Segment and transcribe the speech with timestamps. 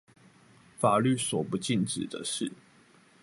[0.79, 2.51] 法律所不禁止的事